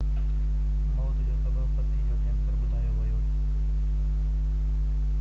[0.95, 3.17] موت جو سبب پِتي جو ڪيئنسر ٻڌايو ويو